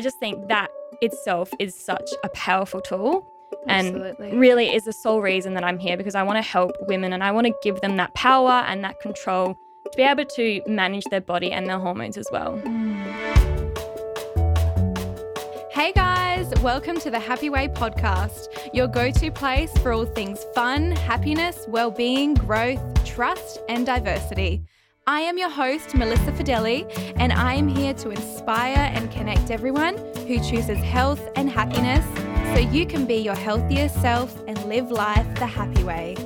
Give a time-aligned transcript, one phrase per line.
[0.00, 0.70] I just think that
[1.02, 3.30] itself is such a powerful tool.
[3.68, 4.30] Absolutely.
[4.30, 7.12] And really is the sole reason that I'm here because I want to help women
[7.12, 10.62] and I want to give them that power and that control to be able to
[10.66, 12.58] manage their body and their hormones as well.
[12.64, 12.96] Mm.
[15.70, 20.46] Hey guys, welcome to the Happy Way podcast, your go to place for all things
[20.54, 24.64] fun, happiness, well being, growth, trust, and diversity.
[25.06, 26.84] I am your host, Melissa Fideli,
[27.16, 29.96] and I am here to inspire and connect everyone
[30.26, 32.04] who chooses health and happiness
[32.54, 36.16] so you can be your healthiest self and live life the happy way.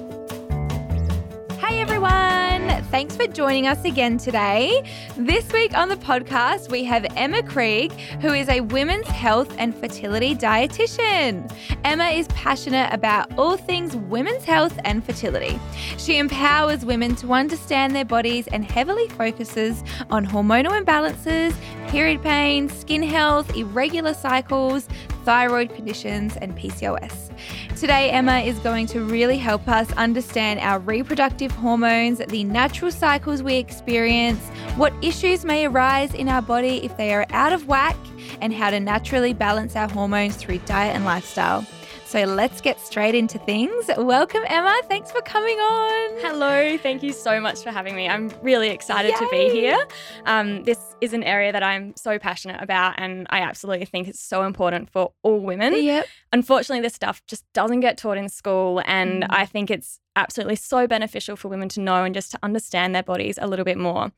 [1.74, 4.88] Hey everyone, thanks for joining us again today.
[5.16, 9.74] This week on the podcast, we have Emma Krieg, who is a women's health and
[9.74, 11.52] fertility dietitian.
[11.83, 15.59] Emma is passionate about all things women's health and fertility.
[15.98, 21.56] She empowers women to understand their bodies and heavily focuses on hormonal imbalances,
[21.88, 24.86] period pain, skin health, irregular cycles,
[25.25, 27.23] thyroid conditions, and PCOS.
[27.85, 33.43] Today, Emma is going to really help us understand our reproductive hormones, the natural cycles
[33.43, 34.41] we experience,
[34.77, 37.99] what issues may arise in our body if they are out of whack,
[38.41, 41.67] and how to naturally balance our hormones through diet and lifestyle.
[42.15, 43.91] So let's get straight into things.
[43.98, 44.81] Welcome, Emma.
[44.87, 46.21] Thanks for coming on.
[46.21, 48.09] Hello, thank you so much for having me.
[48.09, 49.19] I'm really excited Yay.
[49.19, 49.84] to be here.
[50.25, 54.21] Um, this is an area that I'm so passionate about, and I absolutely think it's
[54.21, 55.75] so important for all women.
[55.75, 56.06] Yep.
[56.33, 59.27] Unfortunately, this stuff just doesn't get taught in school, and Mm.
[59.31, 63.03] I think it's absolutely so beneficial for women to know and just to understand their
[63.03, 64.12] bodies a little bit more.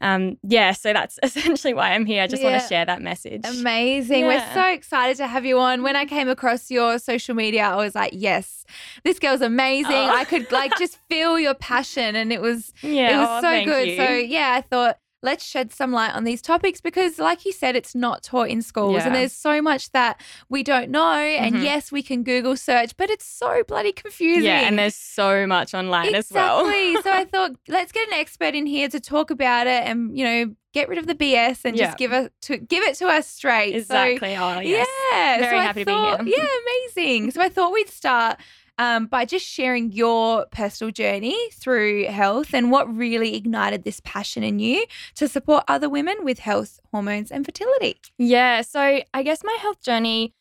[0.00, 2.22] Um, yeah, so that's essentially why I'm here.
[2.22, 3.42] I just want to share that message.
[3.44, 4.26] Amazing.
[4.26, 5.82] We're so excited to have you on.
[5.82, 8.64] When I came across your social media, I was like, yes,
[9.04, 9.92] this girl's amazing.
[9.92, 10.14] Oh.
[10.14, 13.64] I could like just feel your passion and it was yeah, it was oh, so
[13.64, 13.88] good.
[13.88, 13.96] you.
[13.96, 17.74] So yeah, I thought let's shed some light on these topics because like you said
[17.74, 21.62] it's not taught in schools and there's so much that we don't know and Mhm.
[21.64, 25.74] yes we can google search but it's so bloody confusing yeah, and there's so much
[25.74, 26.60] online as well.
[26.60, 27.02] Exactly.
[27.10, 30.24] so I thought let's get an expert in here to talk about it and you
[30.24, 31.86] know get rid of the BS and Yeah.
[31.86, 33.72] just give it to give it to us straight.
[33.86, 34.36] So, exactly.
[34.36, 34.86] oh, yes.
[35.12, 35.38] yeah.
[35.40, 35.92] Very so happy to be
[36.30, 36.36] here.
[36.38, 36.46] Yeah,
[36.94, 37.30] amazing.
[37.32, 38.38] So I thought we'd start
[38.78, 44.42] um, by just sharing your personal journey through health and what really ignited this passion
[44.42, 44.84] in you
[45.16, 48.00] to support other women with health, hormones, and fertility.
[48.16, 48.62] Yeah.
[48.62, 50.34] So I guess my health journey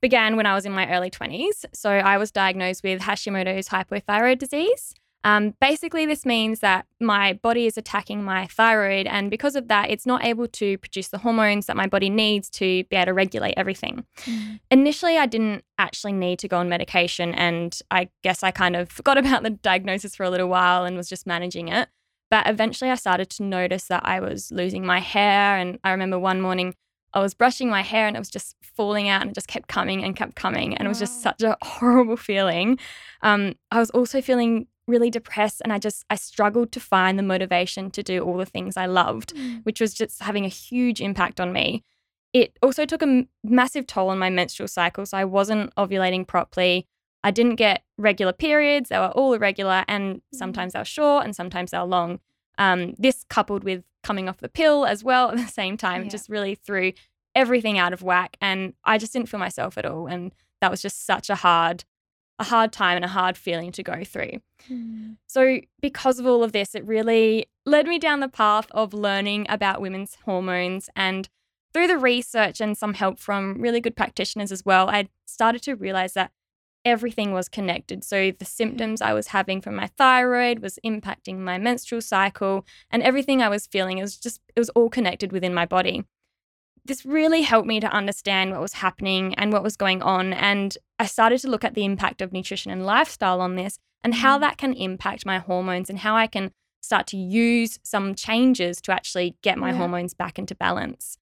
[0.00, 1.64] began when I was in my early 20s.
[1.72, 4.94] So I was diagnosed with Hashimoto's hypothyroid disease.
[5.24, 9.90] Um, basically, this means that my body is attacking my thyroid, and because of that,
[9.90, 13.14] it's not able to produce the hormones that my body needs to be able to
[13.14, 14.04] regulate everything.
[14.70, 18.88] Initially, I didn't actually need to go on medication, and I guess I kind of
[18.98, 21.88] forgot about the diagnosis for a little while and was just managing it.
[22.30, 26.18] But eventually, I started to notice that I was losing my hair, and I remember
[26.18, 26.74] one morning
[27.14, 29.66] I was brushing my hair and it was just falling out and it just kept
[29.66, 30.76] coming and kept coming.
[30.76, 32.78] And it was just such a horrible feeling.
[33.22, 37.22] Um, I was also feeling really depressed and I just, I struggled to find the
[37.22, 39.32] motivation to do all the things I loved,
[39.64, 41.84] which was just having a huge impact on me.
[42.32, 45.06] It also took a m- massive toll on my menstrual cycle.
[45.06, 46.86] So I wasn't ovulating properly.
[47.22, 48.88] I didn't get regular periods.
[48.88, 52.20] They were all irregular and sometimes they were short and sometimes they were long.
[52.58, 56.08] Um, this coupled with coming off the pill as well at the same time, Yeah.
[56.10, 56.92] just really threw
[57.34, 58.36] everything out of whack.
[58.40, 60.06] And I just didn't feel myself at all.
[60.06, 61.84] And that was just such a hard,
[62.38, 64.40] a hard time and a hard feeling to go through.
[64.66, 65.12] Hmm.
[65.26, 69.46] So, because of all of this, it really led me down the path of learning
[69.48, 70.88] about women's hormones.
[70.94, 71.28] And
[71.72, 75.74] through the research and some help from really good practitioners as well, I started to
[75.74, 76.30] realize that
[76.84, 78.04] everything was connected.
[78.04, 78.44] So, the hmm.
[78.44, 83.48] symptoms I was having from my thyroid was impacting my menstrual cycle, and everything I
[83.48, 86.04] was feeling, it was just, it was all connected within my body.
[86.88, 90.32] This really helped me to understand what was happening and what was going on.
[90.32, 94.14] And I started to look at the impact of nutrition and lifestyle on this and
[94.14, 94.40] how Mm.
[94.40, 96.50] that can impact my hormones and how I can
[96.80, 99.76] start to use some changes to actually get my Yeah.
[99.76, 101.18] hormones back into balance.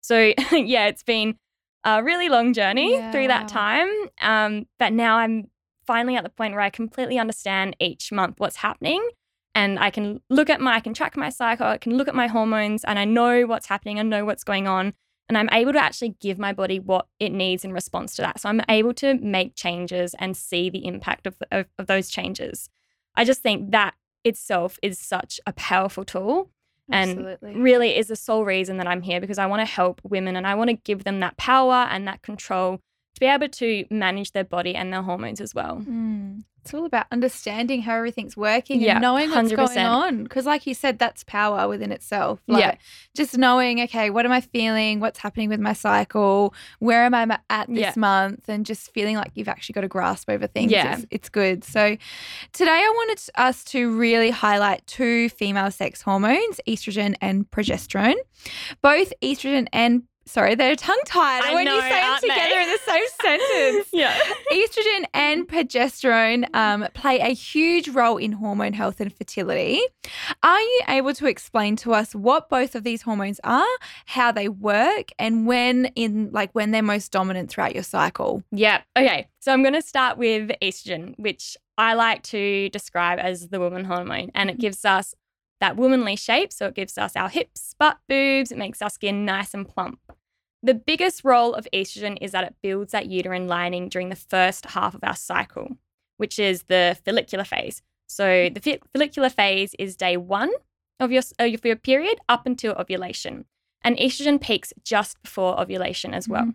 [0.00, 1.36] So, yeah, it's been
[1.84, 3.88] a really long journey Yeah, through that time.
[4.22, 5.50] Um, but now I'm
[5.86, 9.06] finally at the point where I completely understand each month what's happening.
[9.54, 12.14] And I can look at my, I can track my cycle, I can look at
[12.14, 14.94] my hormones, and I know what's happening, I know what's going on.
[15.30, 18.40] And I'm able to actually give my body what it needs in response to that.
[18.40, 22.68] So I'm able to make changes and see the impact of, of, of those changes.
[23.14, 23.94] I just think that
[24.24, 26.50] itself is such a powerful tool
[26.90, 30.34] and really is the sole reason that I'm here because I want to help women
[30.34, 32.80] and I want to give them that power and that control
[33.14, 35.76] to be able to manage their body and their hormones as well.
[35.88, 36.42] Mm.
[36.62, 39.56] It's all about understanding how everything's working Yeah, and knowing what's 100%.
[39.56, 40.22] going on.
[40.24, 42.40] Because, like you said, that's power within itself.
[42.46, 42.74] Like, Yeah.
[43.16, 45.00] Just knowing, okay, what am I feeling?
[45.00, 46.54] What's happening with my cycle?
[46.78, 47.92] Where am I at this Yeah.
[47.96, 48.48] month?
[48.48, 50.70] And just feeling like you've actually got a grasp over things.
[50.70, 50.96] Yeah.
[50.96, 51.64] It's, it's good.
[51.64, 51.96] So,
[52.52, 58.16] today I wanted us to really highlight two female sex hormones, estrogen and progesterone.
[58.82, 62.28] Both estrogen and Sorry, they're tongue tied I when know, you say them aren't they?
[62.28, 64.16] together in the same sentence Yeah.
[64.52, 69.80] estrogen and progesterone um, play a huge role in hormone health and fertility.
[70.42, 73.66] Are you able to explain to us what both of these hormones are,
[74.06, 78.42] how they work, and when in like when they're most dominant throughout your cycle?
[78.52, 78.82] Yeah.
[78.96, 79.26] Okay.
[79.40, 83.84] So I'm going to start with estrogen, which I like to describe as the woman
[83.86, 84.30] hormone.
[84.34, 85.14] And it gives us
[85.60, 86.52] that womanly shape.
[86.52, 88.50] So it gives us our hips, butt, boobs.
[88.50, 90.00] It makes our skin nice and plump.
[90.62, 94.66] The biggest role of estrogen is that it builds that uterine lining during the first
[94.66, 95.76] half of our cycle,
[96.18, 97.82] which is the follicular phase.
[98.08, 100.50] So the follicular phase is day one
[100.98, 103.46] of your, of your period up until ovulation.
[103.82, 106.42] And estrogen peaks just before ovulation as well.
[106.42, 106.50] Mm-hmm.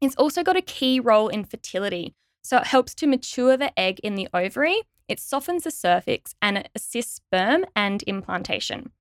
[0.00, 2.14] It's also got a key role in fertility.
[2.42, 6.58] So it helps to mature the egg in the ovary, it softens the cervix, and
[6.58, 8.92] it assists sperm and implantation.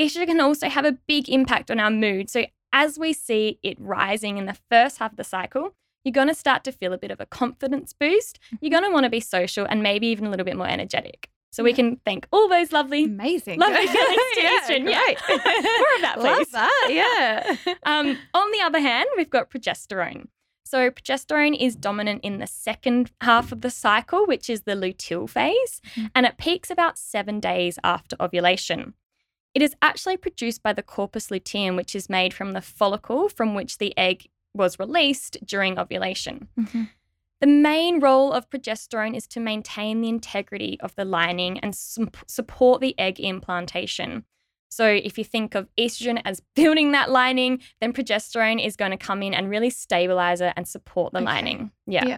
[0.00, 2.30] Estrogen can also have a big impact on our mood.
[2.30, 5.74] So as we see it rising in the first half of the cycle,
[6.04, 8.38] you're going to start to feel a bit of a confidence boost.
[8.60, 11.28] You're going to want to be social and maybe even a little bit more energetic.
[11.52, 13.60] So we can thank all those lovely, Amazing.
[13.60, 14.90] lovely feelings to estrogen.
[14.90, 15.02] Yeah.
[15.28, 16.24] More of that, please.
[16.24, 16.88] Love that.
[16.90, 17.74] Yeah.
[17.84, 20.28] Um, on the other hand, we've got progesterone.
[20.72, 25.28] So, progesterone is dominant in the second half of the cycle, which is the luteal
[25.28, 26.10] phase, Mhm.
[26.14, 28.94] and it peaks about seven days after ovulation.
[29.52, 33.54] It is actually produced by the corpus luteum, which is made from the follicle from
[33.54, 36.48] which the egg was released during ovulation.
[36.58, 36.88] Mhm.
[37.42, 42.24] The main role of progesterone is to maintain the integrity of the lining and sup-
[42.26, 44.24] support the egg implantation.
[44.72, 48.96] So, if you think of estrogen as building that lining, then progesterone is going to
[48.96, 51.26] come in and really stabilize it and support the Okay.
[51.26, 51.70] lining.
[51.86, 52.06] Yeah.
[52.06, 52.16] Yeah.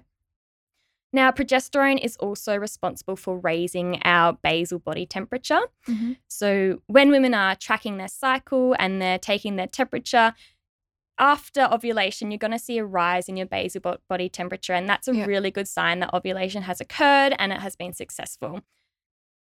[1.13, 5.61] Now, progesterone is also responsible for raising our basal body temperature.
[5.89, 6.17] Mhm.
[6.29, 10.35] So, when women are tracking their cycle and they're taking their temperature,
[11.17, 14.73] after ovulation, you're going to see a rise in your basal body temperature.
[14.73, 15.27] And that's a Yeah.
[15.27, 18.61] really good sign that ovulation has occurred and it has been successful.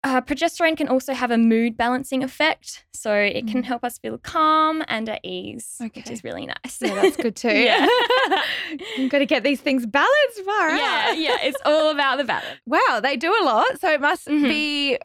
[0.06, 2.86] Uh, progesterone can also have a mood balancing effect.
[2.94, 3.66] So, it can Mm.
[3.66, 6.78] help us feel calm and at ease, which is really nice.
[6.82, 7.50] Yeah, that's good too.
[7.58, 7.86] Yeah.
[8.98, 10.42] You've got to get these things balanced.
[10.46, 11.38] Far yeah, yeah.
[11.42, 12.60] It's all about the balance.
[12.66, 13.80] Wow, they do a lot.
[13.80, 14.48] So it must Mhm.
[14.48, 14.98] be,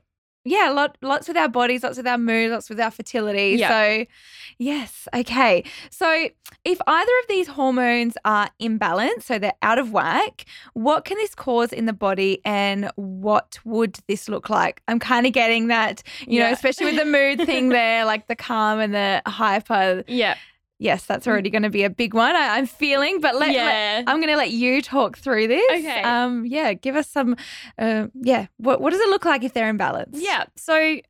[0.48, 3.56] yeah, lot, lots with our bodies, lots with our mood, lots with our fertility.
[3.58, 3.68] Yeah.
[3.68, 4.06] So,
[4.58, 5.64] yes, okay.
[5.90, 6.28] So,
[6.64, 11.34] if either of these hormones are imbalanced, so they're out of whack, what can this
[11.34, 14.82] cause in the body and what would this look like?
[14.88, 18.36] I'm kind of getting that, you know, especially with the mood thing there, like the
[18.36, 20.04] calm and the hyper.
[20.06, 20.36] Yeah.
[20.78, 22.36] Yes, that's already going to be a big one.
[22.36, 24.02] I, I'm feeling, but let, let yeah.
[24.06, 25.70] I'm going to let you talk through this.
[25.70, 26.02] Okay.
[26.02, 26.46] Um.
[26.46, 26.72] Yeah.
[26.74, 27.36] Give us some.
[27.78, 28.06] Uh.
[28.14, 28.46] Yeah.
[28.58, 30.10] What What does it look like if they're imbalanced?
[30.12, 30.44] Yeah.
[30.56, 31.00] So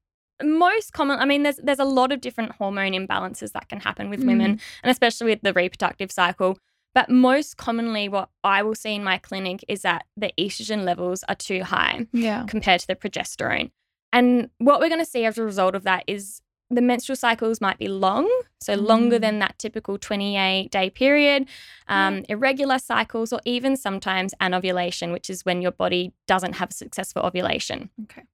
[0.43, 4.09] most common, I mean, there's there's a lot of different hormone imbalances that can happen
[4.09, 6.59] with women, and especially with the reproductive cycle.
[6.94, 11.23] But most commonly, what I will see in my clinic is that the estrogen levels
[11.29, 12.44] are too high Yeah.
[12.49, 13.71] compared to the progesterone.
[14.12, 17.61] And what we're going to see as a result of that is the menstrual cycles
[17.61, 18.29] might be long,
[18.61, 19.20] so longer Mm.
[19.23, 21.49] than that typical 28 day period,
[21.87, 26.75] um, irregular cycles, or even sometimes anovulation, which is when your body doesn't have a
[26.75, 27.88] successful ovulation.
[28.04, 28.25] Okay.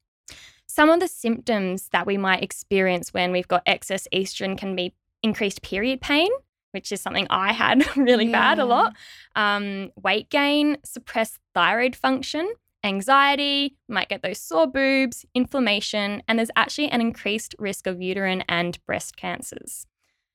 [0.67, 4.95] Some of the symptoms that we might experience when we've got excess estrogen can be
[5.23, 6.29] increased period pain,
[6.73, 8.95] which is something I had really bad a lot,
[9.37, 12.53] um, weight gain, suppressed thyroid function,
[12.85, 18.45] anxiety, might get those sore boobs, inflammation, and there's actually an increased risk of uterine
[18.49, 19.87] and breast cancers.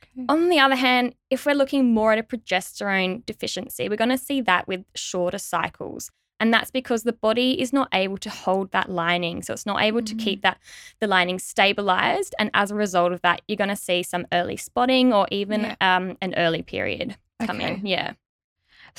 [0.04, 0.26] Okay.
[0.28, 4.18] On the other hand, if we're looking more at a progesterone deficiency, we're going to
[4.18, 6.10] see that with shorter cycles.
[6.42, 9.42] And that's because the body is not able to hold that lining.
[9.44, 10.20] So it's not able to Mm.
[10.20, 10.58] keep that
[11.02, 12.34] the lining stabilized.
[12.40, 15.62] And as a result of that, you're going to see some early spotting or even
[15.62, 15.76] Yeah.
[15.82, 17.68] um, an early period coming.
[17.80, 17.82] Okay.
[17.84, 18.14] Yeah.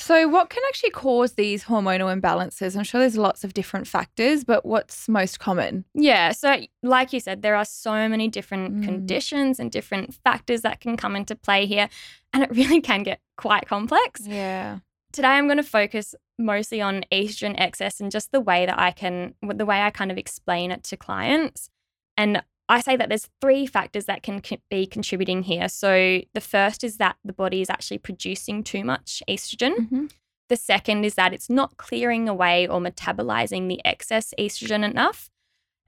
[0.01, 2.75] So, what can actually cause these hormonal imbalances?
[2.75, 5.85] I'm sure there's lots of different factors, but what's most common?
[5.93, 6.31] Yeah.
[6.31, 8.83] So, like you said, there are so many different Mm.
[8.83, 11.87] conditions and different factors that can come into play here.
[12.33, 14.21] And it really can get quite complex.
[14.25, 14.79] Yeah.
[15.13, 18.91] Today, I'm going to focus mostly on estrogen excess and just the way that I
[18.91, 21.69] can, the way I kind of explain it to clients.
[22.17, 25.67] And I say that there's three factors that can co- be contributing here.
[25.69, 29.75] So the first is that the body is actually producing too much estrogen.
[29.89, 30.11] Mhm.
[30.49, 35.29] The second is that it's not clearing away or metabolizing the excess estrogen enough.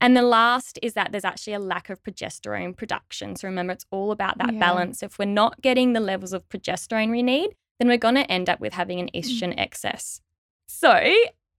[0.02, 3.36] And the last is that there's actually a lack of progesterone production.
[3.38, 4.60] So remember, it's all about that Yeah.
[4.60, 5.02] balance.
[5.04, 8.50] If we're not getting the levels of progesterone we need, then we're going to end
[8.50, 9.20] up with having an Mm.
[9.22, 10.22] estrogen excess.
[10.68, 10.94] So,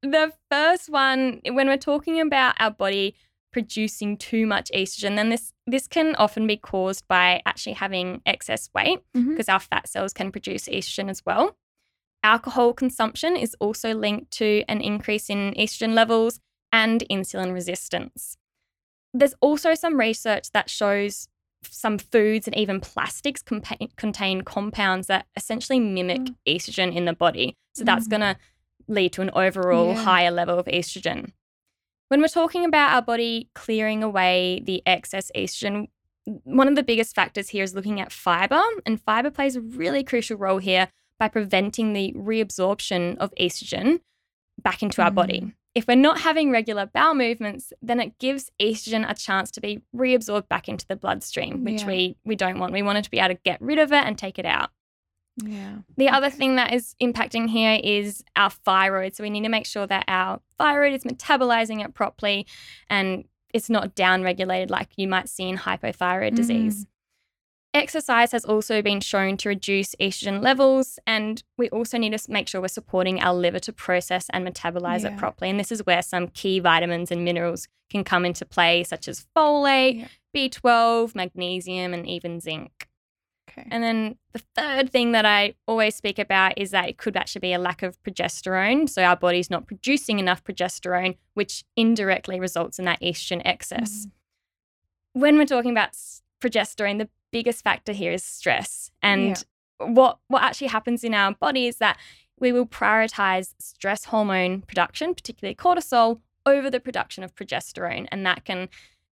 [0.03, 3.15] the first one, when we're talking about our body
[3.55, 8.69] producing too much estrogen, then this this can often be caused by actually having excess
[8.75, 11.57] weight because our fat cells can produce estrogen as well.
[12.23, 16.41] Alcohol consumption is also linked to an increase in estrogen levels
[16.73, 18.37] and insulin resistance.
[19.15, 21.29] There's also some research that shows
[21.63, 26.35] some foods and even plastics compa- contain compounds that essentially mimic Mm.
[26.47, 27.57] estrogen in the body.
[27.75, 28.11] So that's Mm.
[28.11, 28.37] going to
[28.89, 30.03] lead to an overall Yeah.
[30.05, 31.33] higher level of estrogen.
[32.09, 35.89] When we're talking about our body clearing away the excess estrogen,
[36.25, 40.05] one of the biggest factors here is looking at fiber, and fiber plays a really
[40.05, 44.01] crucial role here by preventing the reabsorption of estrogen
[44.63, 45.41] back into our body.
[45.41, 45.53] Mm.
[45.75, 49.83] If we're not having regular bowel movements, then it gives estrogen a chance to be
[49.95, 51.87] reabsorbed back into the bloodstream, which Yeah.
[51.89, 52.73] we we don't want.
[52.73, 54.71] We want it to be able to get rid of it and take it out.
[55.37, 55.79] Yeah.
[55.97, 59.17] The other thing that is impacting here is our thyroid.
[59.17, 62.47] So we need to make sure that our thyroid is metabolizing it properly
[62.89, 66.35] and it's not downregulated like you might see in hypothyroid mm-hmm.
[66.37, 66.87] disease.
[67.73, 72.47] Exercise has also been shown to reduce estrogen levels, and we also need to make
[72.47, 75.09] sure we're supporting our liver to process and metabolize Yeah.
[75.09, 75.51] it properly.
[75.51, 79.27] And this is where some key vitamins and minerals can come into play, such as
[79.37, 80.09] folate, Yeah.
[80.33, 82.89] B12, magnesium, and even zinc.
[83.57, 83.69] Okay.
[83.71, 87.41] And then the third thing that I always speak about is that it could actually
[87.41, 88.89] be a lack of progesterone.
[88.89, 94.07] So our body's not producing enough progesterone, which indirectly results in that estrogen excess.
[94.07, 95.21] Mm-hmm.
[95.21, 95.97] When we're talking about
[96.41, 98.91] progesterone, the biggest factor here is stress.
[99.03, 99.45] And
[99.79, 101.99] what what actually happens in our body is that
[102.39, 108.09] we will prioritize stress hormone production, particularly cortisol, over the production of progesterone.
[108.11, 108.69] And that can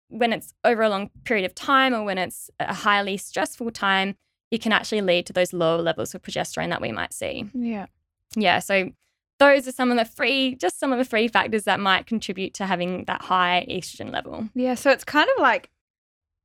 [0.10, 4.16] when it's over a long period of time or when it's a highly stressful time,
[4.52, 7.50] it can actually lead to those lower levels of progesterone that we might see.
[7.54, 7.88] yeah.
[8.36, 8.92] Yeah, so
[9.40, 12.54] those are some of the free, just some of the free factors that might contribute
[12.56, 14.50] to having that high estrogen level.
[14.56, 14.76] Yeah.
[14.76, 15.70] So it's kind of like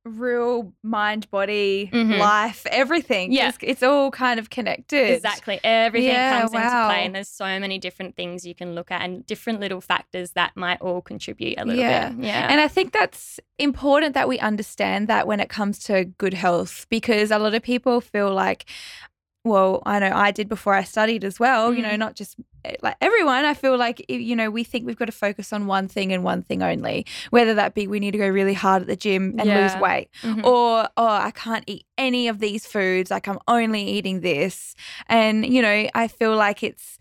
[0.03, 2.17] real mind, body, Mhm.
[2.17, 3.31] life, everything.
[3.31, 3.49] Yeah.
[3.49, 5.11] It's, it's all kind of connected.
[5.15, 5.59] Exactly.
[5.63, 9.01] Everything Yeah, comes into play, and there's so many different things you can look at
[9.01, 12.09] and different little factors that might all contribute a little Yeah.
[12.09, 12.25] bit.
[12.25, 12.47] Yeah.
[12.49, 16.87] And I think that's important that we understand that when it comes to good health,
[16.89, 18.65] because a lot of people feel like,
[19.43, 21.99] well, I know I did before I studied as well, you know, Mm.
[21.99, 23.43] not just eh, like everyone.
[23.43, 26.23] I feel like, you know, we think we've got to focus on one thing and
[26.23, 29.35] one thing only, whether that be we need to go really hard at the gym
[29.39, 29.79] and lose Yeah.
[29.79, 30.45] weight, Mhm.
[30.45, 34.75] or, oh, I can't eat any of these foods, like I'm only eating this.
[35.07, 36.99] And, you know, I feel like it's,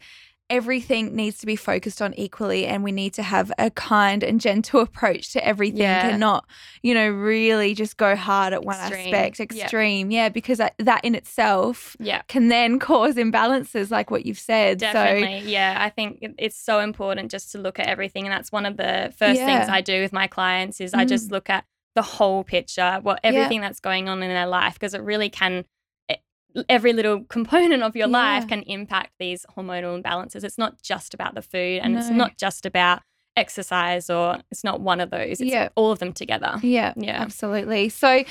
[0.50, 4.40] everything needs to be focused on equally and we need to have a kind and
[4.40, 6.09] gentle approach to everything Yeah.
[6.09, 6.45] and not
[6.83, 9.14] you know really just go hard at one Extreme.
[9.14, 9.50] aspect Yep.
[9.64, 12.23] extreme yeah because that, that in itself yeah.
[12.28, 15.50] can then cause imbalances like what you've said so Definitely.
[15.50, 15.76] yeah.
[15.78, 18.25] I think it's so important just to look at everything.
[18.26, 21.28] And that's one of the first things I do with my clients is I just
[21.28, 21.33] Mm.
[21.33, 21.64] look at
[21.95, 25.64] the whole picture, what everything that's going on in their life, because it really can
[26.69, 30.42] every little component of your life can impact these hormonal imbalances.
[30.45, 33.02] It's not just about the food and it's not just about
[33.37, 35.40] exercise or it's not one of those.
[35.40, 35.69] It's Yeah.
[35.76, 36.59] all of them together.
[36.62, 37.23] yeah Yeah.
[37.23, 38.25] absolutely so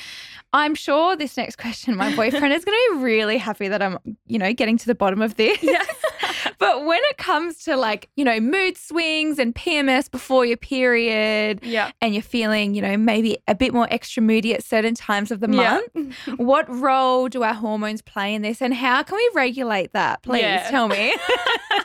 [0.51, 3.97] i'm sure this next question my boyfriend is going to be really happy that i'm
[4.27, 5.83] you know getting to the bottom of this Yeah.
[6.59, 11.59] but when it comes to like you know mood swings and pms before your period
[11.63, 11.91] Yeah.
[12.01, 15.39] and you're feeling, you know, maybe a bit more extra moody at certain times of
[15.39, 15.79] the Yeah.
[15.95, 20.21] month, what role do our hormones play in this and how can we regulate that?
[20.23, 20.69] Please Yeah.
[20.69, 21.15] tell me.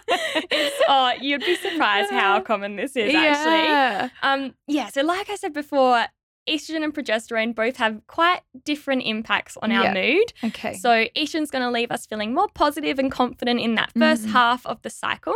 [0.08, 3.64] it's oh, you'd be surprised how common this is actually.
[3.68, 4.08] Yeah.
[4.22, 6.04] Um, yeah, so like I said before,
[6.48, 9.94] estrogen and progesterone both have quite different impacts on our Yeah.
[9.94, 10.32] mood.
[10.44, 10.74] Okay.
[10.74, 14.32] So estrogen's going to leave us feeling more positive and confident in that 1st Mhm.
[14.32, 15.34] half of the cycle.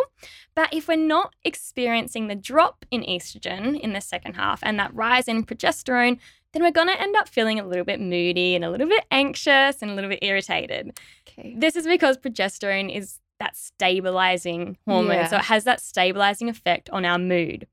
[0.55, 4.95] But if we're not experiencing the drop in estrogen in the second half and that
[4.95, 6.19] rise in progesterone,
[6.53, 9.05] then we're going to end up feeling a little bit moody and a little bit
[9.11, 10.99] anxious and a little bit irritated.
[11.29, 11.55] okay.
[11.57, 15.13] This is because progesterone is that stabilizing hormone.
[15.15, 15.27] Yeah.
[15.29, 17.67] So it has that stabilizing effect on our mood.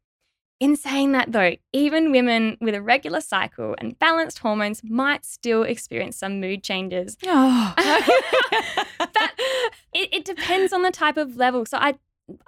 [0.62, 5.64] In saying that, though, even women with a regular cycle and balanced hormones might still
[5.64, 7.18] experience some mood changes.
[7.28, 7.74] Oh.
[9.14, 9.36] That-
[9.94, 11.66] It, it depends on the type of level.
[11.66, 11.96] So I,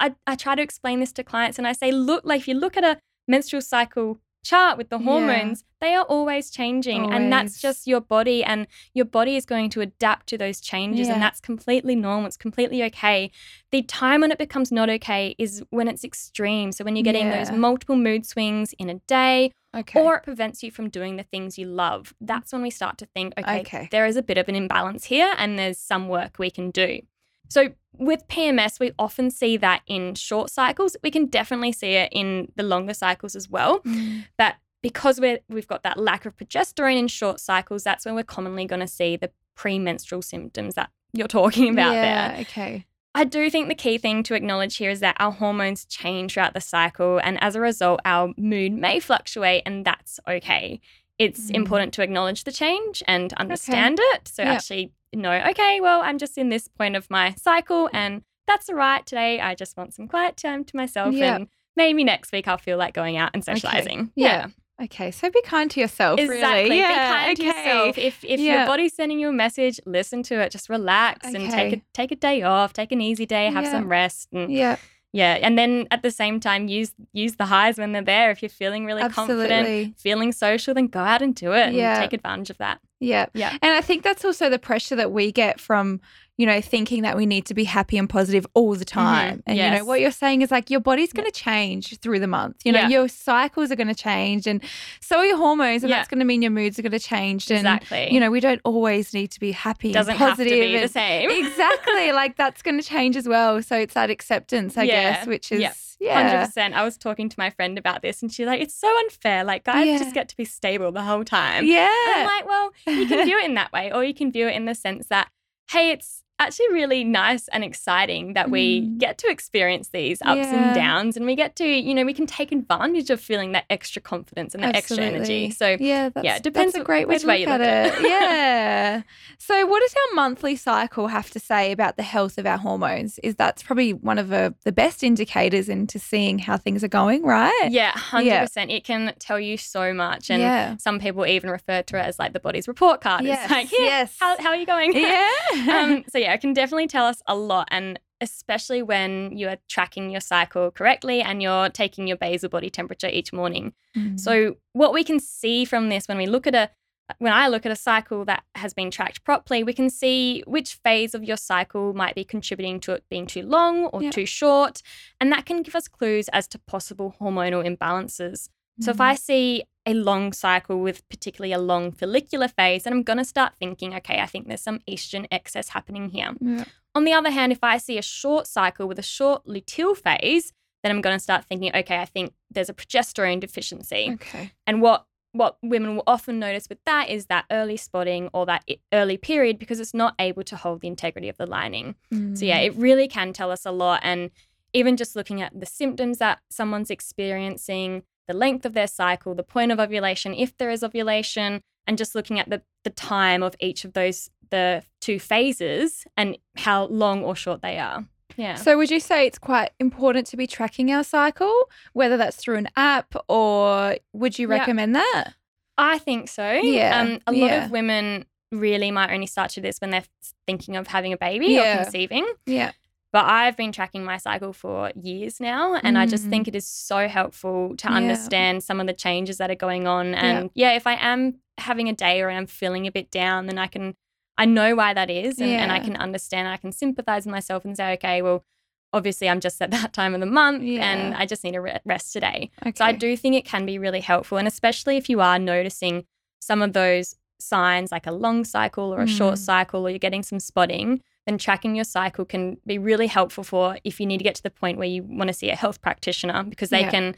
[0.00, 2.54] I, I try to explain this to clients and I say, look, like if you
[2.54, 5.04] look at a menstrual cycle chart with the Yeah.
[5.04, 7.02] hormones, they are always changing.
[7.12, 11.06] And that's just your body, and your body is going to adapt to those changes.
[11.08, 11.14] Yeah.
[11.14, 12.26] And that's completely normal.
[12.26, 13.30] It's completely okay.
[13.70, 16.72] The time when it becomes not okay is when it's extreme.
[16.72, 20.00] So when you're getting those multiple mood swings in a day, Okay.
[20.00, 23.06] or it prevents you from doing the things you love, that's when we start to
[23.14, 23.88] think, okay, Okay.
[23.90, 27.00] there is a bit of an imbalance here and there's some work we can do.
[27.48, 30.96] So, with PMS, we often see that in short cycles.
[31.02, 33.80] We can definitely see it in the longer cycles as well.
[33.80, 34.24] Mm.
[34.36, 38.22] But because we're, we've got that lack of progesterone in short cycles, that's when we're
[38.22, 42.04] commonly going to see the premenstrual symptoms that you're talking about there.
[42.04, 42.36] yeah.
[42.42, 42.86] Okay.
[43.14, 46.54] I do think the key thing to acknowledge here is that our hormones change throughout
[46.54, 50.80] the cycle, and as a result, our mood may fluctuate, and that's okay.
[51.18, 51.54] It's Mm.
[51.56, 54.28] important to acknowledge the change and understand it.
[54.28, 58.68] So, actually know, okay, well, I'm just in this point of my cycle, and that's
[58.68, 59.04] all right.
[59.06, 61.36] Today, I just want some quiet time to myself, Yep.
[61.36, 64.10] and maybe next week I'll feel like going out and socializing.
[64.16, 64.46] Yeah.
[64.80, 65.10] Okay.
[65.10, 66.20] So be kind to yourself.
[66.20, 66.38] Exactly.
[66.46, 66.68] Really.
[66.70, 67.08] Be Yeah.
[67.08, 67.58] kind to okay.
[67.58, 67.98] yourself.
[67.98, 68.58] If if Yeah.
[68.58, 70.52] your body's sending you a message, listen to it.
[70.52, 73.72] Just relax and take a take a day off, take an easy day, have Yeah.
[73.72, 74.76] some rest, and Yeah.
[75.12, 78.30] Yeah, and then at the same time, use use the highs when they're there.
[78.30, 81.98] If you're feeling really confident, feeling social, then go out and do it and Yeah.
[81.98, 82.80] take advantage of that.
[83.00, 83.26] Yeah.
[83.32, 83.56] Yeah.
[83.62, 86.00] And I think that's also the pressure that we get from,
[86.38, 89.42] you know, thinking that we need to be happy and positive all the time.
[89.46, 89.86] And, you know, Mm-hmm.
[89.86, 92.64] What you're saying is like your body's going to change through the month.
[92.64, 92.88] You know, Yeah.
[92.88, 94.62] your cycles are going to change and
[95.00, 95.82] so are your hormones.
[95.82, 95.96] And Yeah.
[95.98, 97.50] that's going to mean your moods are going to change.
[97.50, 98.12] And, Exactly.
[98.14, 100.86] you know, we don't always need to be happy doesn't and have to be the
[100.88, 101.28] same.
[101.44, 102.12] exactly.
[102.12, 103.60] like that's going to change as well.
[103.62, 105.72] So it's that acceptance, I guess, which is, Yeah.
[105.98, 106.22] yeah.
[106.22, 106.74] Hundred percent.
[106.74, 109.42] I was talking to my friend about this, and she's like, "It's so unfair.
[109.42, 109.98] Like guys Yeah.
[109.98, 111.90] just get to be stable the whole time." Yeah.
[112.10, 114.46] And I'm like, well, you can view it in that way, or you can view
[114.46, 115.28] it in the sense that,
[115.72, 118.98] hey, it's actually really nice and exciting that we Mm.
[118.98, 120.54] get to experience these ups Yeah.
[120.54, 123.64] and downs, and we get to, you know, we can take advantage of feeling that
[123.70, 125.50] extra confidence and that extra energy.
[125.50, 127.94] So, yeah, that's, it depends a great way which to way look you at look
[127.94, 128.10] at it.
[128.10, 129.02] yeah.
[129.38, 133.18] So, what does our monthly cycle have to say about the health of our hormones?
[133.22, 137.22] Is that's probably one of the, the best indicators into seeing how things are going,
[137.22, 137.68] right?
[137.70, 138.70] yeah, hundred percent.
[138.70, 140.76] It can tell you so much, and Yeah.
[140.78, 143.24] some people even refer to it as like the body's report card.
[143.24, 144.16] Yes, It's like, here, yes.
[144.20, 144.92] how, how are you going?
[144.98, 145.28] Yeah.
[145.70, 149.58] um, so yeah, it can definitely tell us a lot, and especially when you are
[149.68, 153.72] tracking your cycle correctly and you're taking your basal body temperature each morning.
[153.96, 154.18] Mm.
[154.18, 156.70] So what we can see from this when we look at a
[157.18, 160.74] when I look at a cycle that has been tracked properly, we can see which
[160.84, 164.10] phase of your cycle might be contributing to it being too long or Yeah.
[164.10, 164.82] too short.
[165.18, 168.50] And that can give us clues as to possible hormonal imbalances.
[168.80, 169.00] So if.
[169.00, 173.24] I see a long cycle with particularly a long follicular phase, then I'm going to
[173.24, 176.30] start thinking, okay, I think there's some estrogen excess happening here.
[176.40, 176.64] Yeah.
[176.94, 180.52] On the other hand, if I see a short cycle with a short luteal phase,
[180.82, 184.10] then I'm going to start thinking, okay, I think there's a progesterone deficiency.
[184.14, 184.52] Okay.
[184.66, 188.64] And what what women will often notice with that is that early spotting or that
[188.94, 191.94] early period because it's not able to hold the integrity of the lining.
[192.10, 192.66] So yeah, Mm.
[192.66, 194.30] it really can tell us a lot and
[194.72, 199.42] even just looking at the symptoms that someone's experiencing, the length of their cycle, the
[199.42, 203.56] point of ovulation if there is ovulation, and just looking at the the time of
[203.60, 208.04] each of those the two phases and how long or short they are.
[208.36, 208.54] Yeah.
[208.54, 212.56] So, would you say it's quite important to be tracking our cycle, whether that's through
[212.56, 214.58] an app or would you Yeah.
[214.58, 215.34] recommend that?
[215.76, 216.52] I think so.
[216.52, 217.64] Yeah, Um, a lot yeah.
[217.64, 220.04] of women really might only start to this when they're
[220.46, 221.80] thinking of having a baby Yeah.
[221.80, 222.26] or conceiving.
[222.46, 222.72] Yeah.
[223.12, 226.30] But I've been tracking my cycle for years now, and I just Mm.
[226.30, 227.94] think it is so helpful to Yeah.
[227.94, 230.14] understand some of the changes that are going on.
[230.14, 233.58] And yeah, if I am having a day or I'm feeling a bit down, then
[233.58, 233.96] I can,
[234.36, 236.48] I know why that is, and, and I can understand.
[236.48, 238.44] I can sympathize with myself and say, okay, well,
[238.92, 241.80] obviously I'm just at that time of the month, and I just need a re-
[241.86, 242.50] rest today.
[242.62, 242.72] Okay.
[242.76, 246.04] So I do think it can be really helpful, and especially if you are noticing
[246.40, 249.38] some of those signs like a long cycle or a short Mm.
[249.38, 253.76] cycle, or you're getting some spotting, then tracking your cycle can be really helpful for
[253.84, 255.80] if you need to get to the point where you want to see a health
[255.82, 256.90] practitioner because they Yeah.
[256.90, 257.14] can,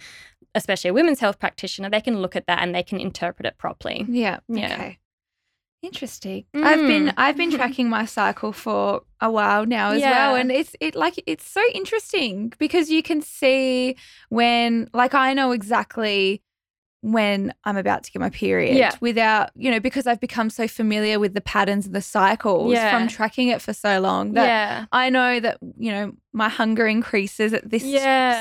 [0.55, 3.57] especially a women's health practitioner, they can look at that and they can interpret it
[3.57, 4.05] properly.
[4.09, 4.41] Yeah.
[4.49, 4.73] Yeah.
[4.75, 4.99] Okay.
[5.83, 6.45] Interesting.
[6.55, 7.15] I've been Mm.
[7.17, 11.23] I've been tracking my cycle for a while now as well and it's it like
[11.27, 13.97] it's so interesting because you can see
[14.29, 16.43] when like I know exactly
[17.03, 18.95] when I'm about to get my period Yeah.
[19.01, 22.91] without, you know, because I've become so familiar with the patterns of the cycles Yeah.
[22.91, 24.85] from tracking it for so long that yeah.
[24.93, 27.83] I know that, you know, my hunger increases at this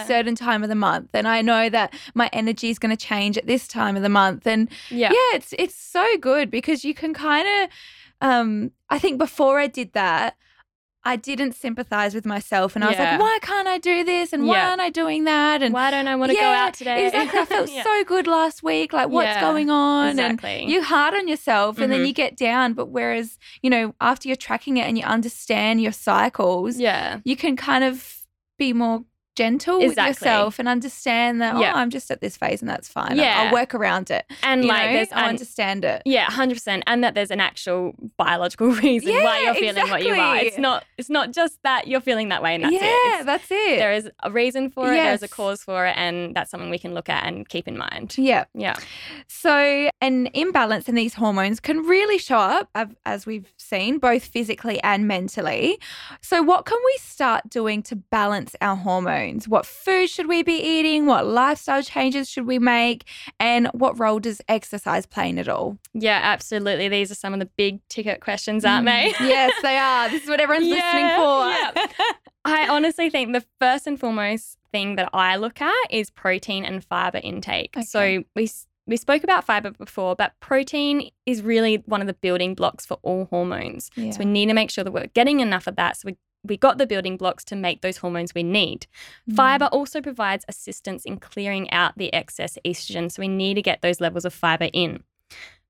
[0.07, 1.09] certain time of the month.
[1.13, 4.09] And I know that my energy is going to change at this time of the
[4.09, 4.45] month.
[4.45, 5.11] And Yeah.
[5.11, 7.69] yeah, it's it's so good because you can kind of
[8.21, 10.35] um I think before I did that,
[11.05, 13.11] I didn't sympathize with myself and I was Yeah.
[13.11, 14.33] like, why can't I do this?
[14.33, 14.69] And why Yeah.
[14.69, 15.61] aren't I doing that?
[15.63, 17.05] And Why don't I want to go out today?
[17.07, 17.39] Exactly.
[17.39, 17.83] I felt Yeah.
[17.83, 18.91] so good last week.
[18.91, 20.09] Like, what's Yeah, going on?
[20.09, 20.61] Exactly.
[20.63, 22.07] And you're hard on yourself and then Mhm.
[22.07, 22.73] you get down.
[22.73, 27.19] But whereas, you know, after you're tracking it and you understand your cycles, yeah.
[27.23, 28.17] you can kind of
[28.57, 29.05] be more
[29.43, 30.09] gentle Exactly.
[30.11, 31.73] with yourself and understand that, oh, Yeah.
[31.73, 33.15] oh, I'm just at this phase and that's fine.
[33.17, 33.35] Yeah.
[33.43, 34.25] I'll work around it.
[34.43, 36.01] And you like I an- understand it.
[36.05, 40.13] Yeah, hundred percent, and that there's an actual biological reason why you're feeling what you
[40.13, 40.37] are.
[40.37, 40.83] It's not.
[40.97, 43.07] It's not just that you're feeling that way and that's yeah, it.
[43.07, 43.77] It's- that's it.
[43.79, 44.95] there is a reason for it.
[44.97, 47.77] There's a cause for it, and that's something we can look at and keep in
[47.77, 48.17] mind.
[48.17, 48.45] yeah.
[48.53, 48.75] Yeah,
[49.27, 52.69] So, an imbalance in these hormones can really show up,
[53.05, 55.79] as we've seen, both physically and mentally.
[56.21, 59.19] So, what can we start doing to balance our hormones?
[59.47, 61.05] What food should we be eating?
[61.05, 63.05] What lifestyle changes should we make?
[63.39, 65.77] And what role does exercise play in it all?
[65.93, 66.89] yeah, absolutely.
[66.89, 69.13] These are some of the big ticket questions, aren't they?
[69.15, 69.27] Mm.
[69.27, 70.09] yes, they are.
[70.09, 72.15] This is what everyone's Yeah, listening for.
[72.45, 76.83] I honestly think the first and foremost thing that I look at is protein and
[76.83, 77.75] fiber intake.
[77.75, 77.85] Okay.
[77.85, 78.49] So we
[78.87, 82.97] we spoke about fiber before, but protein is really one of the building blocks for
[83.03, 83.91] all hormones.
[83.95, 84.11] Yeah.
[84.11, 85.97] So we need to make sure that we're getting enough of that.
[85.97, 88.87] So we we got the building blocks to make those hormones we need.
[89.29, 89.35] Mm.
[89.35, 93.11] Fiber also provides assistance in clearing out the excess estrogen.
[93.11, 95.03] So we need to get those levels of fiber in.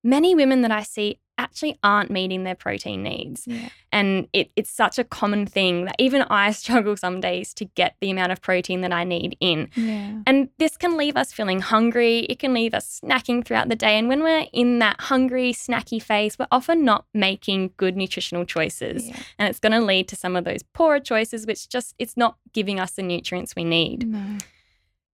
[0.04, 3.48] Many women that I see actually aren't meeting their protein needs.
[3.48, 3.70] Yeah.
[3.92, 7.96] And it, it's such a common thing that even I struggle some days to get
[8.02, 9.70] the amount of protein that I need in.
[9.76, 10.22] Yeah.
[10.28, 12.20] And this can leave us feeling hungry.
[12.20, 13.98] It can leave us snacking throughout the day.
[13.98, 19.08] And when we're in that hungry, snacky phase, we're often not making good nutritional choices.
[19.08, 19.20] Yeah.
[19.40, 22.38] And it's going to lead to some of those poorer choices, which just, it's not
[22.54, 24.08] giving us the nutrients we need.
[24.08, 24.38] No.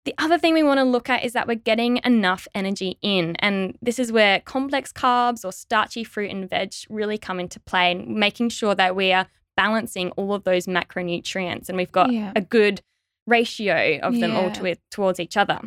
[0.04, 3.36] The other thing we want to look at is that we're getting enough energy in.
[3.38, 7.92] And this is where complex carbs or starchy fruit and veg really come into play,
[7.92, 12.32] and making sure that we are balancing all of those macronutrients and we've got Yeah.
[12.36, 12.82] a good
[13.26, 15.60] ratio of them all to, towards each other.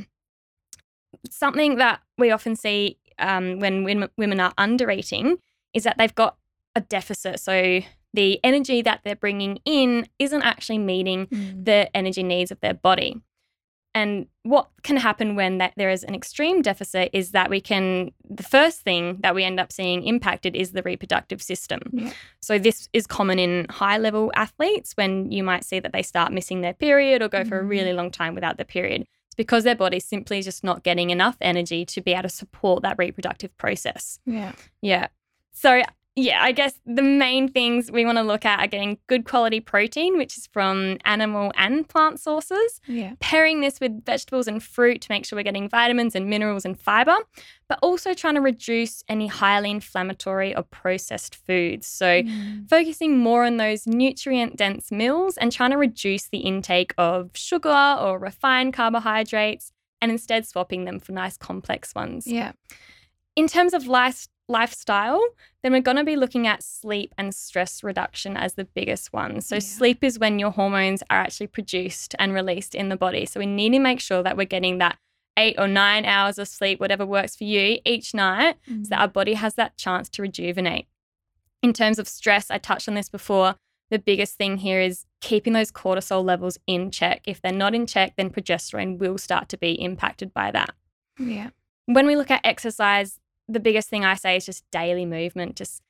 [1.30, 5.38] Something that we often see um, when wom- women are under eating
[5.74, 6.38] is that they've got
[6.76, 7.40] a deficit.
[7.40, 7.80] So
[8.14, 11.66] the energy that they're bringing in isn't actually meeting Mm.
[11.66, 13.16] the energy needs of their body.
[13.98, 18.12] And what can happen when that there is an extreme deficit is that we can
[18.42, 21.80] the first thing that we end up seeing impacted is the reproductive system.
[21.92, 22.12] Yeah.
[22.40, 26.32] So this is common in high level athletes when you might see that they start
[26.32, 27.70] missing their period or go for a Mm.
[27.70, 29.02] really long time without their period.
[29.28, 32.84] It's because their body's simply just not getting enough energy to be able to support
[32.84, 34.20] that reproductive process.
[34.28, 34.52] Yeah.
[34.82, 35.08] Yeah.
[35.54, 35.82] So,
[36.20, 39.60] yeah, I guess the main things we want to look at are getting good quality
[39.60, 43.14] protein, which is from animal and plant sources, Yeah.
[43.20, 46.80] pairing this with vegetables and fruit to make sure we're getting vitamins and minerals and
[46.80, 47.16] fiber,
[47.70, 51.86] but also trying to reduce any highly inflammatory or processed foods.
[51.86, 52.68] So, Mm.
[52.68, 57.96] focusing more on those nutrient dense meals and trying to reduce the intake of sugar
[58.02, 62.54] or refined carbohydrates and instead swapping them for nice complex ones Yeah.
[63.36, 65.22] in terms of life, lifestyle,
[65.62, 69.42] then we're going to be looking at sleep and stress reduction as the biggest one.
[69.42, 69.60] So, Yeah.
[69.60, 73.26] sleep is when your hormones are actually produced and released in the body.
[73.26, 74.98] So, we need to make sure that we're getting that
[75.38, 79.02] eight or nine hours of sleep, whatever works for you, each night, so that mm-hmm.
[79.02, 80.88] our body has that chance to rejuvenate.
[81.62, 83.56] In terms of stress, I touched on this before.
[83.90, 87.22] The biggest thing here is keeping those cortisol levels in check.
[87.26, 90.72] If they're not in check, then progesterone will start to be impacted by that
[91.20, 91.52] Yeah.
[91.86, 95.82] when we look at exercise, the biggest thing I say is just daily movement, just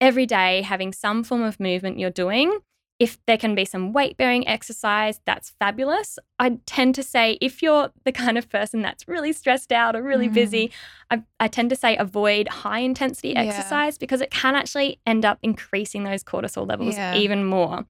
[0.00, 2.58] every day having some form of movement you're doing.
[3.00, 6.16] If there can be some weight bearing exercise, that's fabulous.
[6.38, 10.02] I tend to say if you're the kind of person that's really stressed out or
[10.02, 10.34] really Mm.
[10.34, 10.72] busy,
[11.10, 13.40] I, I tend to say avoid high intensity Yeah.
[13.42, 17.14] exercise because it can actually end up increasing those cortisol levels Yeah.
[17.14, 17.86] even more.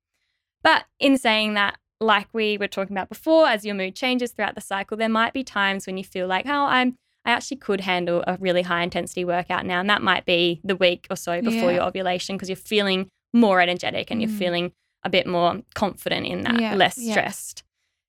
[0.62, 4.54] But in saying that, like we were talking about before, as your mood changes throughout
[4.54, 7.80] the cycle, there might be times when you feel like, oh, I'm I actually could
[7.80, 9.80] handle a really high intensity workout now.
[9.80, 11.76] And that might be the week or so before Yeah.
[11.78, 14.28] your ovulation because you're feeling more energetic and Mm.
[14.28, 17.12] you're feeling a bit more confident in that, Yeah, less yeah.
[17.12, 17.62] stressed.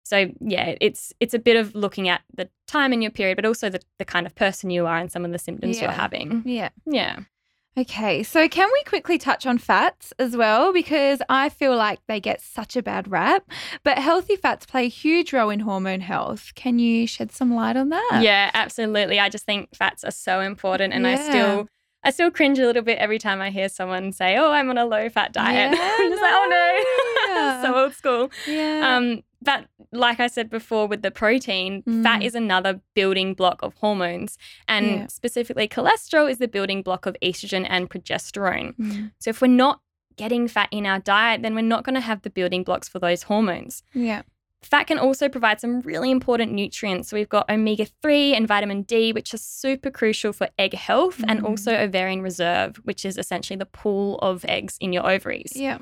[0.03, 3.45] So yeah, it's it's a bit of looking at the time in your period, but
[3.45, 6.43] also the, the kind of person you are and some of the symptoms you're having.
[6.45, 6.69] Yeah.
[6.85, 7.19] Yeah.
[7.77, 10.71] Okay, so can we quickly touch on fats as well?
[10.71, 13.49] Because I feel like they get such a bad rap,
[13.83, 16.53] but healthy fats play a huge role in hormone health.
[16.55, 18.19] Can you shed some light on that?
[18.21, 19.19] Yeah, absolutely.
[19.19, 21.67] I just think fats are so important and I still
[22.05, 24.77] I still cringe a little bit every time I hear someone say, "Oh, I'm on
[24.77, 26.47] a low fat diet." Yeah, I'm just like, "Oh
[27.27, 27.61] no." no.
[27.63, 28.31] so old school.
[28.47, 28.95] Yeah.
[28.95, 32.25] Um, but like I said before with the protein, fat Mm.
[32.25, 34.37] is another building block of hormones.
[34.67, 35.07] And Yeah.
[35.07, 38.75] specifically cholesterol is the building block of estrogen and progesterone.
[38.75, 39.11] Mm.
[39.19, 39.79] So if we're not
[40.17, 42.99] getting fat in our diet, then we're not going to have the building blocks for
[42.99, 43.83] those hormones.
[43.93, 44.23] Yeah.
[44.63, 47.09] Fat can also provide some really important nutrients.
[47.09, 51.23] So we've got omega 3 and vitamin D, which are super crucial for egg health,
[51.27, 51.49] and Mm.
[51.49, 55.53] also ovarian reserve, which is essentially the pool of eggs in your ovaries.
[55.55, 55.79] Yeah.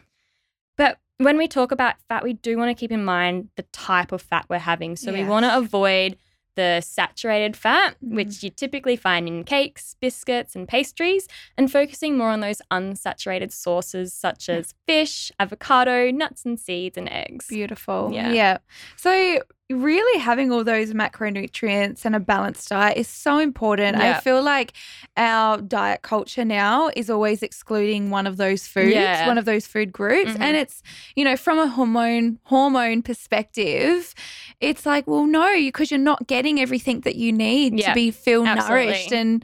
[0.78, 4.12] But when we talk about fat, we do want to keep in mind the type
[4.12, 4.96] of fat we're having.
[4.96, 6.18] So we want to avoid
[6.56, 8.14] the saturated fat, Mhm.
[8.16, 13.52] which you typically find in cakes, biscuits, and pastries, and focusing more on those unsaturated
[13.52, 17.48] sources such as fish, avocado, nuts and seeds, and eggs.
[17.48, 18.12] Beautiful.
[18.14, 18.32] Yeah.
[18.32, 18.58] Yeah.
[18.98, 19.42] So
[19.82, 23.98] really having all those macronutrients and a balanced diet is so important.
[23.98, 24.74] I feel like
[25.18, 29.28] our diet culture now is always excluding one of those foods, Yeah.
[29.28, 30.32] one of those food groups.
[30.32, 30.40] Mhm.
[30.42, 30.82] And it's,
[31.16, 34.14] you know, from a hormone hormone perspective,
[34.62, 37.90] it's like, well, no, because you're not getting everything that you need Yeah.
[37.90, 38.86] to be feel Absolutely.
[38.86, 39.44] nourished and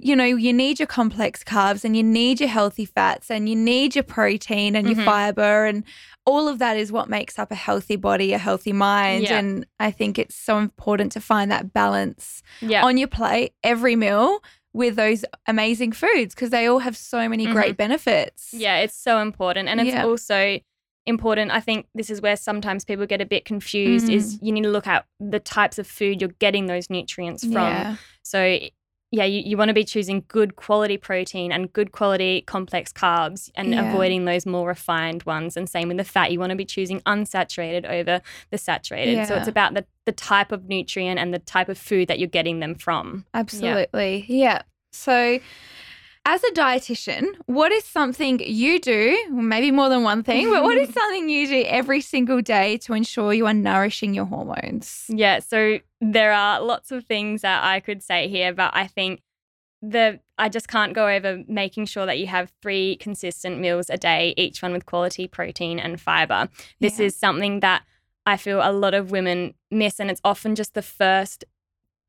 [0.00, 3.56] you know, you need your complex carbs and you need your healthy fats and you
[3.56, 4.96] need your protein and Mhm.
[4.96, 5.84] your fiber and
[6.26, 9.24] all of that is what makes up a healthy body, a healthy mind.
[9.24, 9.38] Yeah.
[9.38, 12.84] And I think it's so important to find that balance Yeah.
[12.84, 14.40] on your plate every meal
[14.74, 18.52] with those amazing foods because they all have so many great benefits.
[18.52, 19.68] Yeah, it's so important.
[19.70, 20.04] And it's Yeah.
[20.04, 20.58] also
[21.06, 21.50] important.
[21.50, 24.68] I think this is where sometimes people get a bit confused is you need to
[24.68, 27.52] look at the types of food you're getting those nutrients from.
[27.54, 27.96] Yeah.
[28.22, 28.58] So
[29.10, 33.50] yeah, you, you want to be choosing good quality protein and good quality complex carbs
[33.54, 33.88] and Yeah.
[33.88, 35.56] avoiding those more refined ones.
[35.56, 36.30] And same with the fat.
[36.30, 39.26] You want to be choosing unsaturated over the saturated.
[39.26, 42.28] So it's about the, the type of nutrient and the type of food that you're
[42.28, 43.24] getting them from.
[43.32, 44.26] Absolutely.
[44.28, 44.62] Yeah.
[44.92, 45.38] So,
[46.34, 50.76] as a dietitian, what is something you do, maybe more than one thing, but what
[50.76, 55.06] is something you do every single day to ensure you are nourishing your hormones?
[55.08, 59.22] Yeah, so there are lots of things that I could say here, but I think
[59.80, 63.96] the I just can't go over making sure that you have three consistent meals a
[63.96, 66.48] day, each one with quality protein and fiber.
[66.80, 67.06] This Yeah.
[67.06, 67.82] is something that
[68.26, 71.44] I feel a lot of women miss, and it's often just the first.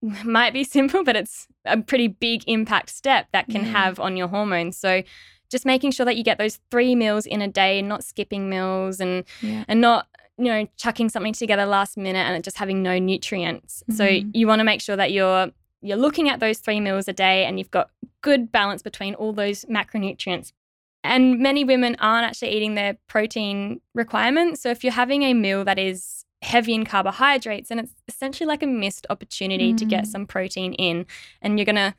[0.24, 3.72] Might be simple, but it's a pretty big impact step that can Yeah.
[3.72, 4.78] have on your hormones.
[4.78, 5.04] So,
[5.52, 8.50] just making sure that you get those three meals in a day, and not skipping
[8.50, 9.66] meals, and Yeah.
[9.68, 10.08] and not
[10.38, 14.32] you know chucking something together last minute and just having no nutrients so Mhm.
[14.34, 17.44] you want to make sure that you're you're looking at those three meals a day
[17.44, 17.90] and you've got
[18.22, 20.54] good balance between all those macronutrients
[21.04, 25.66] and many women aren't actually eating their protein requirements so if you're having a meal
[25.66, 30.08] that is heavy in carbohydrates and it's essentially like a missed opportunity to get Mm.
[30.08, 31.06] some protein in
[31.42, 31.94] and you're going to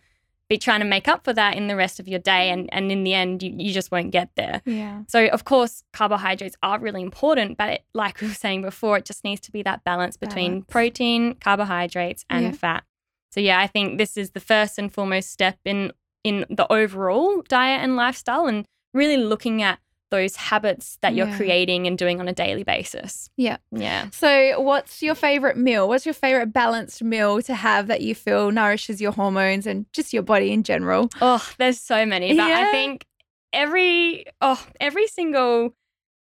[0.49, 2.91] be trying to make up for that in the rest of your day and, and
[2.91, 5.03] in the end you, you just won't get there Yeah.
[5.07, 9.05] so, of course, carbohydrates are really important, but it, like we were saying before, it
[9.05, 10.67] just needs to be that balance between Balance.
[10.69, 12.53] protein, carbohydrates, and Yeah.
[12.53, 12.85] fat.
[13.31, 15.93] So, yeah, I think this is the first and foremost step in
[16.25, 19.79] in the overall diet and lifestyle, and really looking at
[20.11, 21.37] those habits that you're Yeah.
[21.37, 23.31] creating and doing on a daily basis.
[23.37, 23.59] Yeah.
[23.73, 24.11] Yeah.
[24.11, 25.89] So, what's your favorite meal?
[25.89, 30.13] What's your favorite balanced meal to have that you feel nourishes your hormones and just
[30.13, 31.09] your body in general?
[31.21, 32.67] Oh, there's so many, but Yeah.
[32.69, 33.07] I think
[33.53, 35.75] every oh every single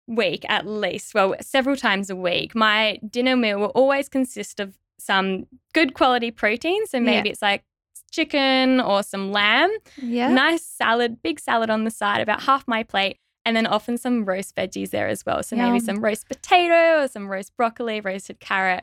[0.06, 4.74] week at least, well, several times a week, my dinner meal will always consist of
[4.98, 6.86] some good quality protein.
[6.86, 7.02] So Yeah.
[7.04, 7.62] maybe it's like
[8.10, 9.70] chicken or some lamb,
[10.00, 10.28] Yeah.
[10.28, 13.18] nice salad, big salad on the side, about half my plate.
[13.48, 15.42] And then often some roast veggies there as well.
[15.42, 18.82] So maybe some roast potato or some roast broccoli, roasted carrot.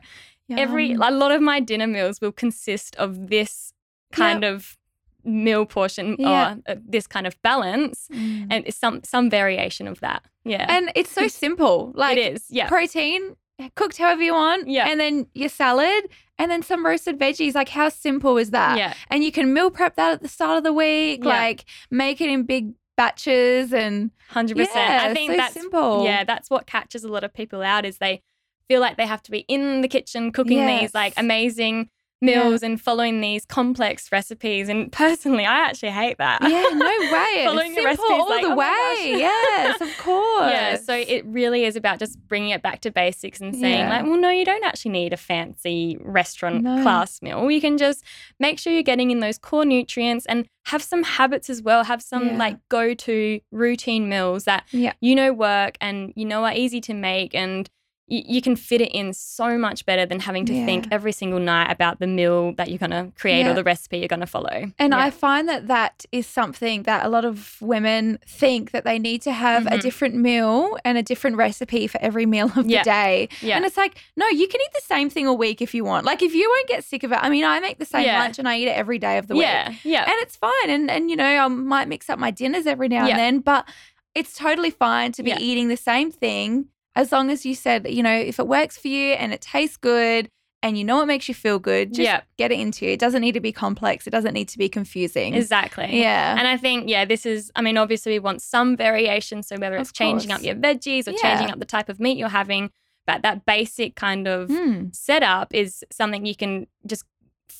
[0.50, 3.72] Every a lot of my dinner meals will consist of this
[4.12, 4.76] kind of
[5.24, 6.54] meal portion Yeah.
[6.68, 8.46] or uh, this kind of balance Mm.
[8.50, 10.22] and some some variation of that.
[10.44, 10.66] Yeah.
[10.68, 11.92] And it's so simple.
[11.94, 12.44] Like it is.
[12.48, 12.68] Yeah.
[12.68, 13.36] protein
[13.74, 14.68] cooked however you want.
[14.68, 14.88] Yeah.
[14.88, 16.04] And then your salad
[16.38, 17.54] and then some roasted veggies.
[17.54, 18.78] Like how simple is that?
[18.78, 18.94] yeah.
[19.10, 21.20] And you can meal prep that at the start of the week.
[21.24, 21.28] Yeah.
[21.30, 24.56] Like make it in big batches and 100%.
[24.56, 26.04] yeah, I think so that's simple.
[26.04, 28.22] Yeah, that's what catches a lot of people out is they
[28.68, 31.88] feel like they have to be in the kitchen cooking these like amazing
[32.22, 34.68] meals and following these complex recipes.
[34.68, 36.40] And personally, I actually hate that.
[36.42, 37.44] Yeah, no way.
[37.44, 39.18] Following Simple the recipes all like, the oh way.
[39.18, 40.50] yes, of course.
[40.50, 43.90] Yeah, so it really is about just bringing it back to basics and saying, Yeah.
[43.90, 46.82] like, well, no, you don't actually need a fancy restaurant No.
[46.82, 47.50] class meal.
[47.50, 48.02] You can just
[48.40, 51.84] make sure you're getting in those core nutrients and have some habits as well.
[51.84, 52.36] Have some Yeah.
[52.38, 54.94] like go to routine meals that Yeah.
[55.00, 57.68] you know work and you know are easy to make and
[58.08, 61.72] you can fit it in so much better than having to think every single night
[61.72, 63.50] about the meal that you're going to create Yeah.
[63.50, 64.70] or the recipe you're going to follow.
[64.78, 64.98] And Yeah.
[65.00, 69.22] I find that that is something that a lot of women think that they need
[69.22, 69.80] to have a Mhm.
[69.80, 72.80] different meal and a different recipe for every meal of Yeah.
[72.80, 73.28] the day.
[73.40, 73.56] yeah.
[73.56, 76.06] And it's like, no, you can eat the same thing a week if you want.
[76.06, 77.18] Like if you won't get sick of it.
[77.20, 78.20] I mean, I make the same Yeah.
[78.20, 79.78] lunch and I eat it every day of the yeah, week.
[79.82, 80.02] yeah.
[80.04, 80.52] And it's fine.
[80.70, 83.10] And and you know, I might mix up my dinners every now Yeah.
[83.14, 83.68] and then, but
[84.14, 85.38] it's totally fine to be Yeah.
[85.40, 86.66] eating the same thing
[86.96, 89.76] as long as you said, you know, if it works for you and it tastes
[89.76, 90.28] good
[90.62, 92.22] and you know it makes you feel good, just Yeah.
[92.38, 92.92] get it into you.
[92.92, 94.06] It doesn't need to be complex.
[94.06, 95.34] It doesn't need to be confusing.
[95.34, 96.00] Exactly.
[96.00, 96.34] Yeah.
[96.36, 99.42] And I think, yeah, this is, I mean, obviously we want some variation.
[99.44, 101.18] So whether it's changing up your veggies or Yeah.
[101.22, 102.70] changing up the type of meat you're having,
[103.06, 104.92] but that basic kind of Mm.
[104.96, 107.04] setup is something you can just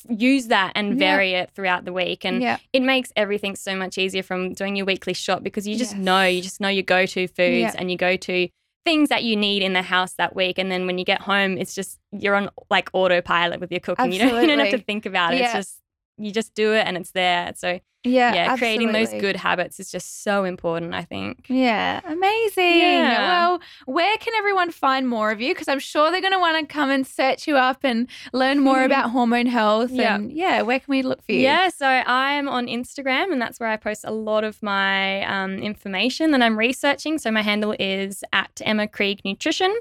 [0.09, 0.95] use that and Yeah.
[1.07, 2.25] vary it throughout the week.
[2.25, 2.57] And yeah.
[2.73, 6.01] it makes everything so much easier from doing your weekly shop because you just Yes.
[6.01, 7.75] know, you just know your go to foods Yeah.
[7.77, 8.49] and you go to
[8.87, 10.57] things that you need in the house that week.
[10.57, 14.13] And then when you get home, it's just, you're on like autopilot with your cooking.
[14.13, 15.41] You don't, you don't have to think about it.
[15.41, 15.81] It's just,
[16.17, 17.51] you just do it and it's there.
[17.57, 18.33] So, Yeah.
[18.33, 21.45] yeah, creating those good habits is just so important, I think.
[21.49, 22.77] Yeah, amazing.
[22.77, 23.27] Yeah.
[23.27, 25.53] Well, where can everyone find more of you?
[25.53, 28.59] Because I'm sure they're going to want to come and search you up and learn
[28.59, 29.91] more about hormone health.
[29.91, 30.15] Yeah.
[30.15, 31.39] And yeah, where can we look for you?
[31.39, 35.57] Yeah, so I'm on Instagram, and that's where I post a lot of my um,
[35.59, 37.17] information that I'm researching.
[37.17, 39.75] So my handle is at Emma Krieg Nutrition.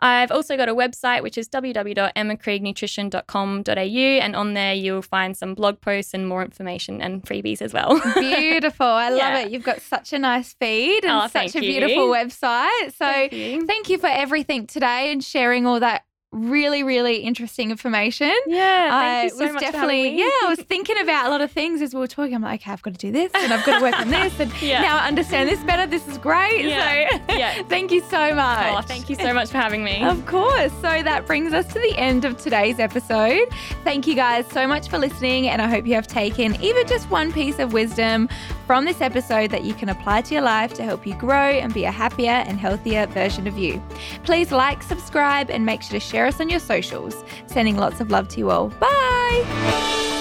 [0.00, 5.80] I've also got a website which is www.emmakriegnutrition.com.au, and on there you'll find some blog
[5.80, 8.00] posts and more information and freebies as well.
[8.14, 8.86] Beautiful.
[8.86, 9.38] I love Yeah.
[9.40, 9.50] it.
[9.52, 11.72] You've got such a nice feed and Oh, such a you.
[11.80, 12.92] beautiful website.
[12.96, 13.66] So Thank you.
[13.66, 18.34] thank you for everything today and sharing all that really, really interesting information.
[18.46, 21.50] Yeah, I thank you so was definitely, yeah, I was thinking about a lot of
[21.50, 22.34] things as we were talking.
[22.34, 24.38] I'm like, okay, I've got to do this and I've got to work on this.
[24.38, 24.82] And Yeah.
[24.82, 25.86] now I understand this better.
[25.86, 26.66] This is great.
[26.66, 27.08] Yeah.
[27.28, 27.62] So Yeah.
[27.68, 28.74] thank you so oh, much.
[28.76, 30.02] Oh, thank you so much for having me.
[30.04, 30.72] Of course.
[30.82, 33.48] So that brings us to the end of today's episode.
[33.84, 37.10] Thank you guys so much for listening, and I hope you have taken even just
[37.10, 38.28] one piece of wisdom
[38.66, 41.72] from this episode that you can apply to your life to help you grow and
[41.72, 43.82] be a happier and healthier version of you.
[44.24, 47.22] Please like, subscribe, and make sure to share us on your socials.
[47.46, 48.70] Sending lots of love to you all.
[48.80, 50.17] Bye.